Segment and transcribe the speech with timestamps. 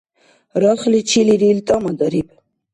[0.61, 2.27] Рахли чилирил тӀамадариб: